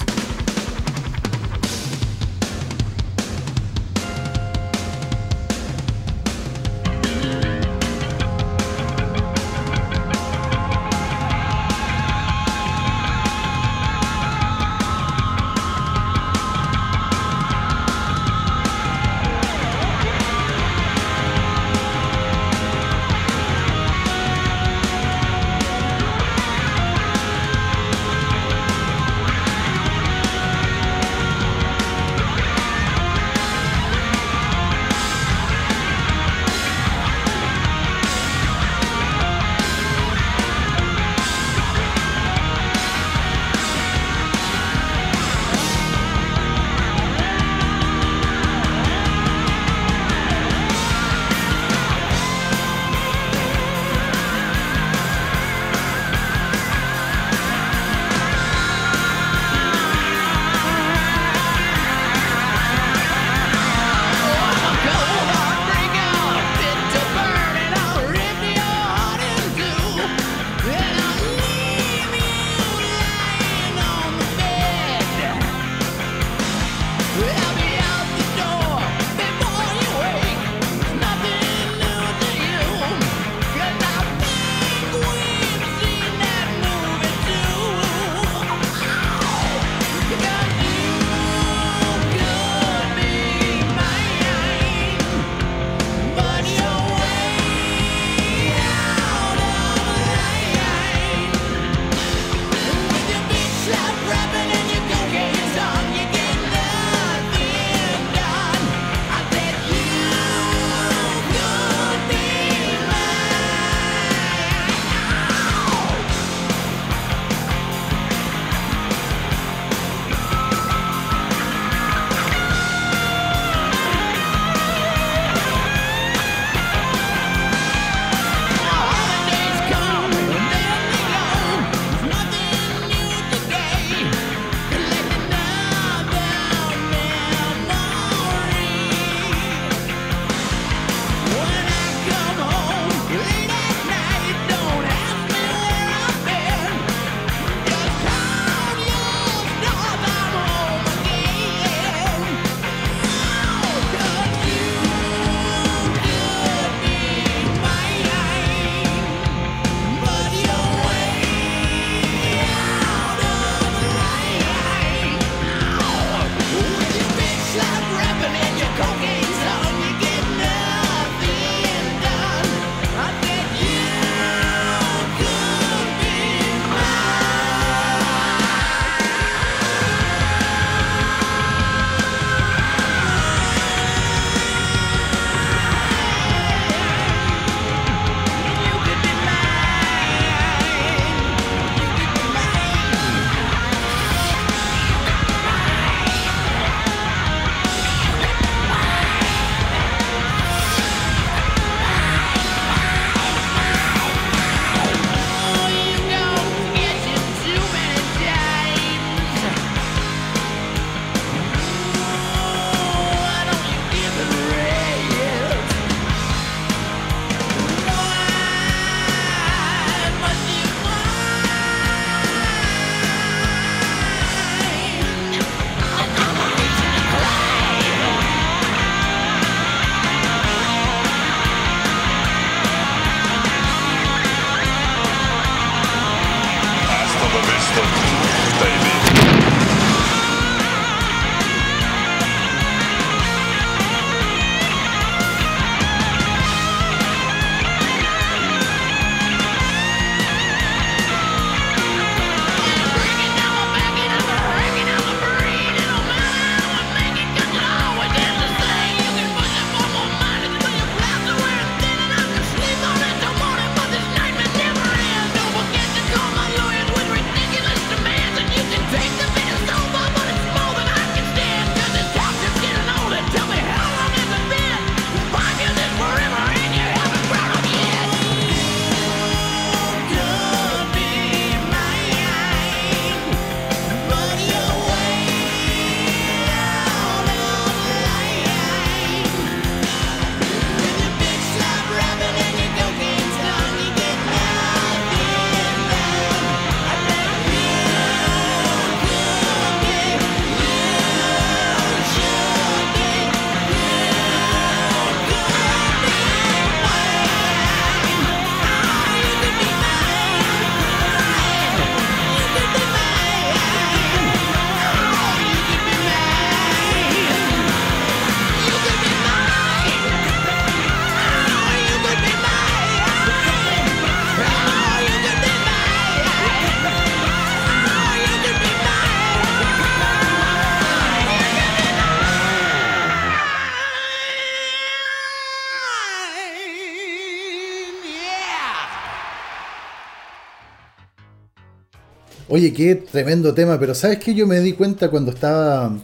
[342.58, 344.34] Oye, qué tremendo tema, pero ¿sabes qué?
[344.34, 345.96] Yo me di cuenta cuando estaba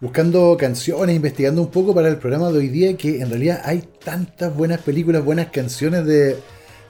[0.00, 3.82] buscando canciones, investigando un poco para el programa de hoy día, que en realidad hay
[4.04, 6.36] tantas buenas películas, buenas canciones de,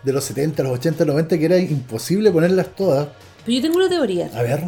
[0.03, 3.09] de los 70, los 80, 90, que era imposible ponerlas todas.
[3.47, 4.31] Pero yo tengo una teoría.
[4.35, 4.65] A ver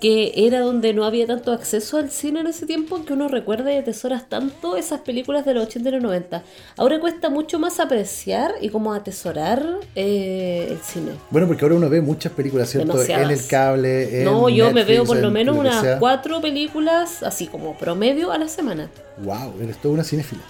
[0.00, 3.72] que era donde no había tanto acceso al cine en ese tiempo que uno recuerda
[3.72, 6.42] y atesoras tanto esas películas de los 80 y los 90.
[6.78, 9.62] Ahora cuesta mucho más apreciar y como atesorar
[9.94, 11.12] eh, el cine.
[11.30, 13.02] Bueno, porque ahora uno ve muchas películas, ¿cierto?
[13.02, 14.20] En el cable.
[14.20, 18.38] En no, yo me veo por lo menos unas cuatro películas, así como promedio a
[18.38, 18.90] la semana.
[19.22, 19.54] ¡Wow!
[19.62, 20.42] Eres toda una cinéfila.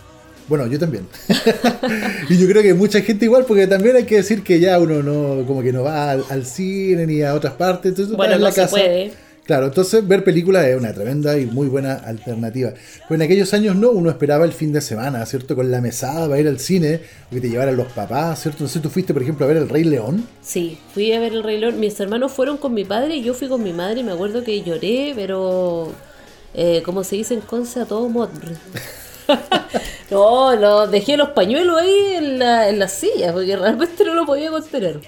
[0.49, 1.07] Bueno, yo también.
[2.29, 5.03] y yo creo que mucha gente igual, porque también hay que decir que ya uno
[5.03, 7.91] no, como que no va al, cine ni a otras partes.
[7.91, 9.13] Entonces, bueno, no la se puede
[9.45, 12.73] Claro, entonces ver películas es una tremenda y muy buena alternativa.
[13.09, 15.57] Pues en aquellos años no, uno esperaba el fin de semana, ¿cierto?
[15.57, 18.63] Con la mesada para ir al cine, que te llevaran los papás, ¿cierto?
[18.65, 20.27] No sé, ¿tú fuiste, por ejemplo, a ver El Rey León?
[20.41, 21.81] Sí, fui a ver El Rey León.
[21.81, 24.63] Mis hermanos fueron con mi padre y yo fui con mi madre me acuerdo que
[24.63, 25.93] lloré, pero
[26.55, 28.31] eh, como se dice en Conce, a todo modo.
[30.11, 34.27] no, no, dejé los pañuelos ahí en la, en la silla, porque realmente no lo
[34.27, 35.01] podía contener.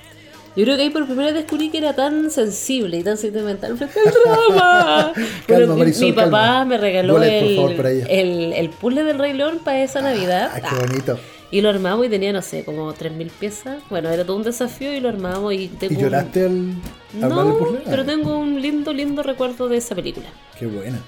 [0.54, 3.76] Yo creo que ahí por primera vez descubrí que era tan sensible y tan sentimental
[3.78, 4.12] frente al
[4.48, 5.12] drama.
[5.46, 10.50] calma, mi, papá me regaló el, el, puzzle del Rey León para esa Navidad.
[10.54, 11.18] Ah, qué bonito.
[11.50, 13.82] Y lo armamos y tenía, no sé, como 3.000 piezas.
[13.88, 15.94] Bueno, era todo un desafío y lo armamos y tengo...
[15.94, 16.74] ¿Y lloraste al,
[17.14, 17.80] no, puzzle?
[17.84, 20.26] pero tengo un lindo, lindo recuerdo de esa película.
[20.58, 20.98] Qué buena.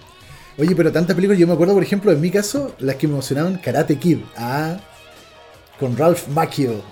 [0.56, 3.14] Oye, pero tantas películas, yo me acuerdo, por ejemplo, en mi caso, las que me
[3.14, 4.18] emocionaban Karate Kid.
[4.36, 4.78] Ah,
[5.78, 6.82] con Ralph Macchio.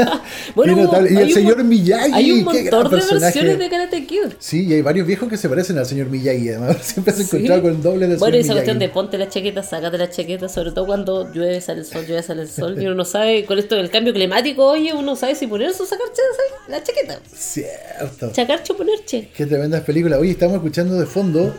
[0.54, 2.12] bueno, y el señor Miyagi.
[2.12, 4.32] Hay un montón de versiones de Karate Kid.
[4.38, 6.48] Sí, y hay varios viejos que se parecen al señor Miyagi.
[6.50, 9.62] Además, siempre se encontrado con el doble de Bueno, esa cuestión de ponte la chaqueta,
[9.62, 12.80] sácate la chaqueta, sobre todo cuando llueve, sale el sol, llueve, sale el sol.
[12.80, 15.86] y uno no sabe, con esto del cambio climático, oye, uno sabe si ponerse o
[15.86, 16.22] sacarse
[16.68, 17.20] la chaqueta.
[17.34, 18.32] Cierto.
[18.32, 19.28] Chacarche o ponerche.
[19.34, 20.18] Qué tremendas películas.
[20.18, 21.54] Oye, estamos escuchando de fondo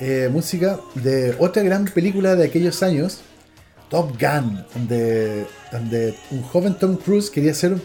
[0.00, 3.20] eh, música de otra gran película de aquellos años
[3.88, 7.82] Top Gun, donde, donde un joven Tom Cruise quería ser un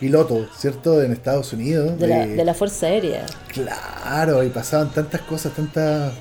[0.00, 1.02] piloto, ¿cierto?
[1.02, 1.98] En Estados Unidos.
[1.98, 3.26] De, la, Fuerza Aérea.
[3.52, 6.12] Claro, y pasaban tantas cosas, tantas...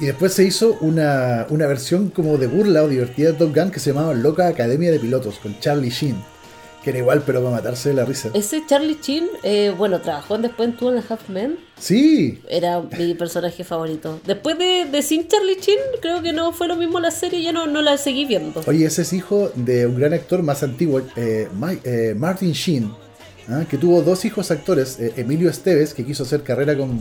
[0.00, 3.70] Y después se hizo una, una versión como de burla o divertida de Top Gun
[3.70, 6.16] que se llamaba Loca Academia de Pilotos, con Charlie Sheen
[6.82, 8.30] que era igual, pero para matarse de la risa.
[8.32, 11.58] Ese Charlie Chin, eh, bueno, trabajó después en Two and a Half Men.
[11.78, 12.40] Sí.
[12.48, 14.20] Era mi personaje favorito.
[14.26, 17.52] Después de, de Sin Charlie Chin, creo que no fue lo mismo la serie, ya
[17.52, 18.62] no, no la seguí viendo.
[18.66, 21.48] Oye, ese es hijo de un gran actor más antiguo, eh,
[21.84, 22.92] eh, Martin Sheen,
[23.48, 23.64] ¿ah?
[23.68, 26.98] que tuvo dos hijos actores, Emilio Esteves, que quiso hacer carrera con,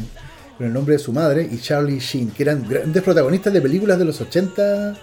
[0.57, 3.97] con el nombre de su madre, y Charlie Sheen, que eran grandes protagonistas de películas
[3.97, 4.97] de los 80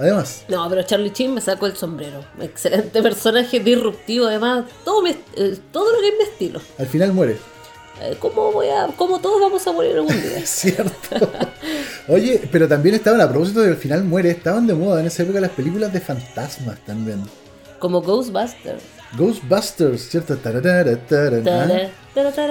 [0.00, 0.44] además.
[0.48, 2.24] No, pero Charlie Chin me sacó el sombrero.
[2.40, 6.60] Excelente personaje, disruptivo, además, todo, eh, todo lo que es mi estilo.
[6.78, 7.38] Al final muere.
[8.00, 10.40] Eh, ¿Cómo, voy a, ¿Cómo todos vamos a morir algún día?
[10.44, 11.30] Cierto.
[12.08, 15.40] Oye, pero también estaban, a propósito del final muere, estaban de moda en esa época
[15.40, 17.22] las películas de fantasmas también.
[17.78, 18.82] Como Ghostbusters.
[19.16, 20.36] Ghostbusters, ¿cierto?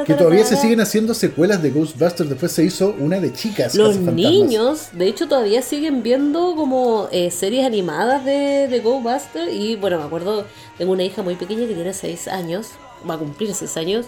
[0.05, 2.29] que todavía se siguen haciendo secuelas de Ghostbusters.
[2.29, 3.75] Después se hizo una de chicas.
[3.75, 9.51] Los niños, de hecho, todavía siguen viendo como eh, series animadas de, de Ghostbusters.
[9.53, 10.45] Y bueno, me acuerdo,
[10.77, 12.67] tengo una hija muy pequeña que tiene 6 años,
[13.09, 14.05] va a cumplir 6 años.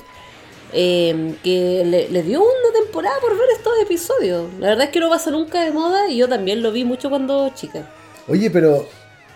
[0.73, 4.49] Em, que le, le, dio una temporada por ver estos episodios.
[4.57, 7.09] La verdad es que no pasa nunca de moda y yo también lo vi mucho
[7.09, 7.93] cuando chica.
[8.29, 8.87] Oye, pero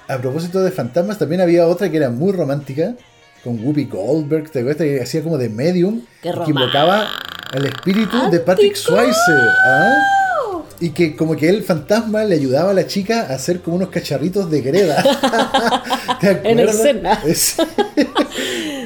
[0.08, 2.96] a propósito de fantasmas, también había otra que era muy romántica,
[3.44, 4.84] con Whoopi Goldberg, ¿te acuerdas?
[4.84, 7.08] Que hacía como de medium, que invocaba
[7.54, 9.32] el espíritu de Patrick Swayze.
[9.68, 9.94] ¿ah?
[10.80, 13.90] Y que como que el fantasma le ayudaba a la chica a hacer como unos
[13.90, 15.02] cacharritos de greda.
[16.22, 17.22] en escena.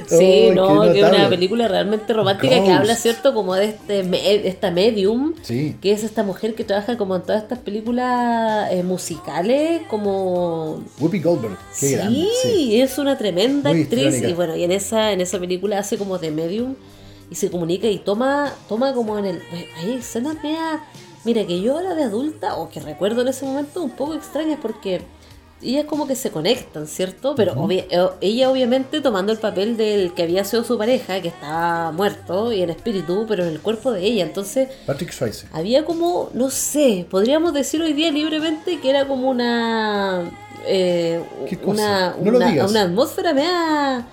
[0.10, 3.34] Sí, no, que es una película realmente romántica que habla, ¿cierto?
[3.34, 7.60] Como de este esta medium, que es esta mujer que trabaja como en todas estas
[7.60, 10.84] películas eh, musicales, como...
[11.00, 12.02] Whoopi Goldberg, qué
[12.42, 16.18] sí, es una tremenda actriz y bueno, y en esa, en esa película hace como
[16.18, 16.76] de medium
[17.30, 19.42] y se comunica y toma, toma como en el...
[19.78, 20.38] Hay escenas
[21.26, 24.58] Mira, que yo ahora de adulta, o que recuerdo en ese momento, un poco extrañas
[24.62, 25.02] porque
[25.62, 27.36] ellas como que se conectan, ¿cierto?
[27.36, 27.88] Pero eh,
[28.22, 32.62] ella obviamente tomando el papel del que había sido su pareja, que estaba muerto y
[32.62, 34.24] en espíritu, pero en el cuerpo de ella.
[34.24, 35.48] Entonces, Patrick Swayze.
[35.52, 40.32] Había como, no sé, podríamos decir hoy día libremente que era como una...
[40.66, 41.24] Eh,
[41.64, 44.06] una, una, atmósfera mea,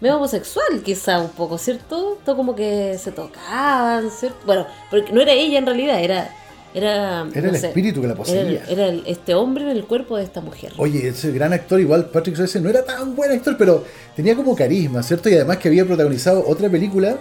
[0.00, 2.18] mea homosexual, quizá un poco, ¿cierto?
[2.24, 4.38] Todo como que se tocaban, ¿cierto?
[4.46, 6.30] Bueno, porque no era ella en realidad, era
[6.74, 8.64] era, el espíritu que la poseía.
[8.68, 10.72] Era, este hombre en el cuerpo de esta mujer.
[10.76, 14.54] Oye, ese gran actor, igual Patrick Swayze, no era tan buen actor, pero tenía como
[14.54, 15.28] carisma, ¿cierto?
[15.28, 17.18] Y además que había protagonizado otra película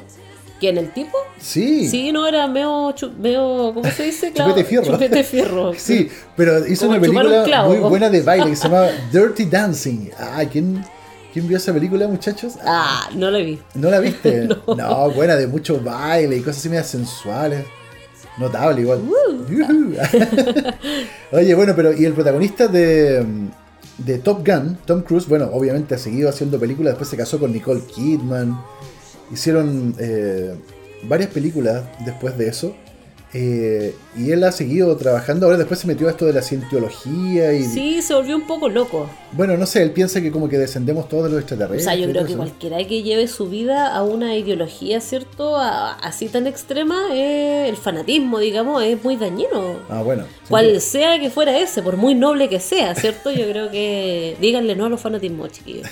[0.60, 1.18] ¿Quién, el tipo?
[1.40, 1.88] Sí.
[1.88, 4.32] Sí, no, era medio, medio ¿cómo se dice?
[4.34, 4.86] Claro, chupete fierro.
[4.86, 5.74] Chupete fierro.
[5.78, 10.10] sí, pero hizo una película muy buena de baile que se llama Dirty Dancing.
[10.18, 10.84] Ah, ¿quién,
[11.32, 12.56] ¿quién vio esa película, muchachos?
[12.66, 13.58] Ah, no la vi.
[13.76, 14.50] ¿No la viste?
[14.68, 15.12] no.
[15.12, 17.64] buena, de mucho baile y cosas así medias sensuales.
[18.40, 19.02] Notable igual.
[21.32, 23.26] Oye, bueno, pero ¿y el protagonista de,
[23.98, 25.28] de Top Gun, Tom Cruise?
[25.28, 28.58] Bueno, obviamente ha seguido haciendo películas, después se casó con Nicole Kidman.
[29.32, 30.56] Hicieron eh,
[31.04, 32.76] varias películas después de eso.
[33.32, 37.54] Eh, y él ha seguido trabajando, ahora después se metió a esto de la cientología
[37.54, 37.64] y...
[37.64, 39.08] Sí, se volvió un poco loco.
[39.34, 41.86] Bueno, no sé, él piensa que como que descendemos todos de los extraterrestres.
[41.86, 45.58] O sea, yo creo que cualquiera que lleve su vida a una ideología, ¿cierto?
[45.58, 49.76] así tan extrema, el fanatismo, digamos, es muy dañino.
[49.90, 50.24] Ah, bueno.
[50.50, 53.30] Cual sea que fuera ese, por muy noble que sea, ¿cierto?
[53.30, 55.88] Yo creo que díganle no a los fanatismos, chiquillos.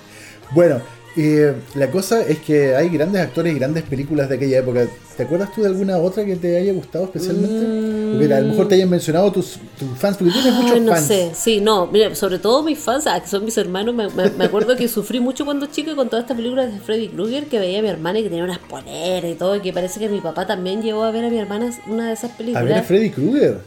[0.52, 0.80] bueno,
[1.16, 4.86] eh, la cosa es que hay grandes actores y grandes películas de aquella época.
[5.16, 8.12] ¿Te acuerdas tú de alguna otra que te haya gustado especialmente?
[8.12, 9.58] Porque a lo mejor te hayan mencionado tus,
[9.96, 11.06] fans, porque tienes muchos no fans.
[11.06, 14.76] sé, sí, no, mira, sobre todo mis fans, ah, que son mis hermanos, me, acuerdo
[14.76, 17.82] que sufrí mucho cuando chico con todas estas películas de Freddy Krueger, que veía a
[17.82, 20.46] mi hermana y que tenía unas poleras y todo, y que parece que mi papá
[20.46, 22.62] también llevó a ver a mi hermana una de esas películas.
[22.62, 23.58] ¿A ver a Freddy Krueger?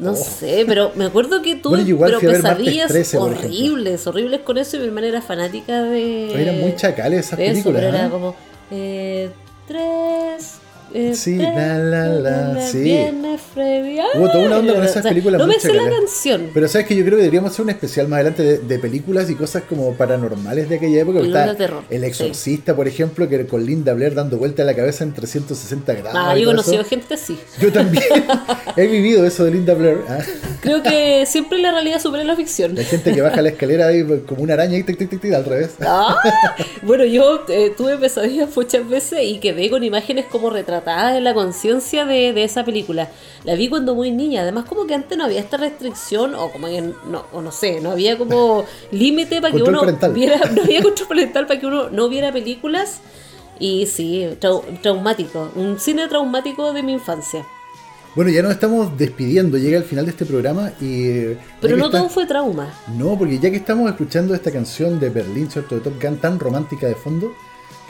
[0.00, 0.16] No oh.
[0.16, 5.08] sé, pero me acuerdo que tuve pero pesadillas horribles, horribles con eso y mi hermana
[5.08, 6.40] era fanática de...
[6.40, 7.82] Eran muy chacales esas películas.
[7.82, 8.10] era ¿eh?
[8.10, 8.34] como...
[8.70, 9.30] Eh,
[9.68, 10.54] tres,
[10.92, 12.80] eh, sí, la, la, la, sí.
[12.80, 13.98] Viene Freddy.
[14.16, 15.40] Hubo toda una onda con esas películas.
[15.40, 16.50] No me sé la canción.
[16.52, 19.34] Pero sabes que yo creo que deberíamos hacer un especial más adelante de, películas y
[19.34, 21.20] cosas como paranormales de aquella época.
[21.20, 25.12] Está El Exorcista, por ejemplo, que con Linda Blair dando vuelta a la cabeza en
[25.12, 26.18] 360 grados.
[26.20, 27.38] Ah, yo he conocido gente así.
[27.60, 28.04] Yo también.
[28.76, 29.98] he vivido eso de Linda Blair.
[30.08, 30.18] ¿ah?
[30.60, 32.76] Creo que siempre la realidad supera la ficción.
[32.76, 35.44] Hay gente que baja la escalera ahí como una araña y tic, tic, tic, al
[35.44, 35.74] revés.
[35.80, 36.16] Ah,
[36.82, 41.34] bueno, yo eh, tuve pesadillas muchas veces y quedé con imágenes como retratadas en la
[41.34, 43.08] conciencia de, esa película.
[43.44, 44.42] La vi cuando muy niña.
[44.42, 47.80] Además, como que antes no había esta restricción, o como que no, o no sé,
[47.80, 51.90] no había como límite para que uno viera, no había control parental para que uno
[51.90, 53.00] no viera películas.
[53.58, 54.26] Y sí,
[54.82, 55.50] traumático.
[55.54, 57.46] Un cine traumático de mi infancia.
[58.16, 61.36] Bueno, ya nos estamos despidiendo, llega el final de este programa y...
[61.60, 62.74] Pero no todo fue trauma.
[62.96, 65.76] No, porque ya que estamos escuchando esta canción de Berlín, ¿cierto?
[65.76, 67.32] De Top Gun tan romántica de fondo,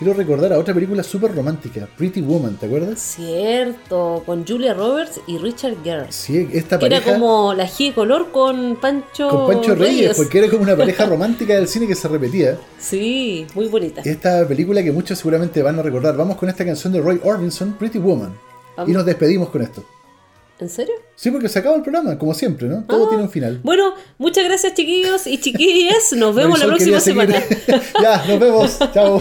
[0.00, 2.98] quiero recordar a otra película súper romántica, Pretty Woman, ¿te acuerdas?
[2.98, 6.06] Cierto, con Julia Roberts y Richard Gere.
[6.08, 7.10] Sí, esta que pareja...
[7.10, 10.74] Era como la G de color con Pancho Con Pancho Reyes, porque era como una
[10.74, 12.58] pareja romántica del cine que se repetía.
[12.78, 14.00] Sí, muy bonita.
[14.02, 16.16] Esta película que muchos seguramente van a recordar.
[16.16, 18.34] Vamos con esta canción de Roy Orbison, Pretty Woman.
[18.86, 19.84] Y nos despedimos con esto.
[20.60, 20.94] ¿En serio?
[21.14, 22.84] Sí, porque se acaba el programa, como siempre, ¿no?
[22.84, 23.08] Todo ah.
[23.10, 23.60] tiene un final.
[23.62, 26.14] Bueno, muchas gracias chiquillos y chiquillas.
[26.14, 27.34] Nos vemos la próxima semana.
[28.02, 28.78] ya, nos vemos.
[28.94, 29.20] Chao.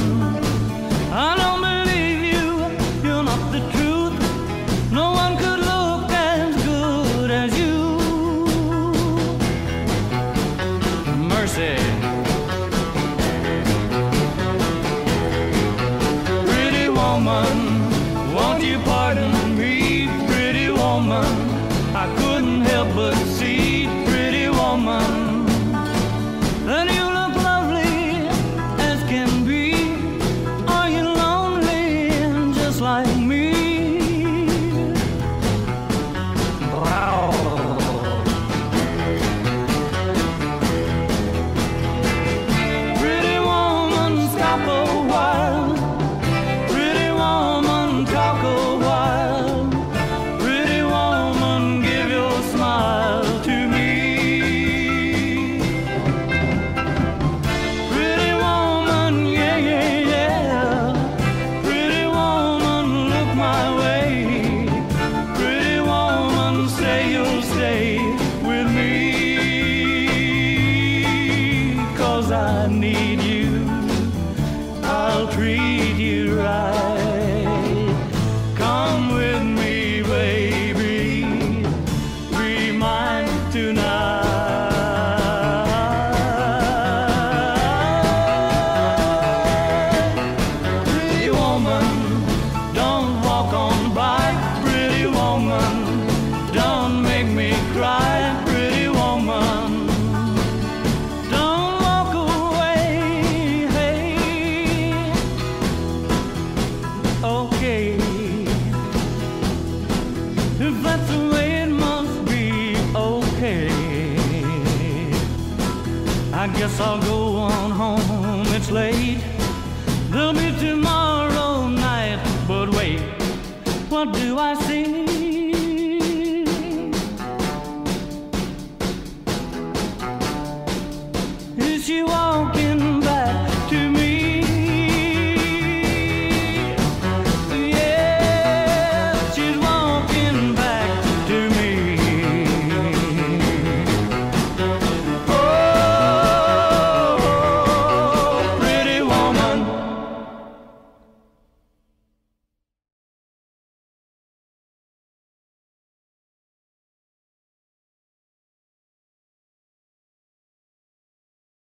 [116.83, 119.30] I'll go on home, it's late.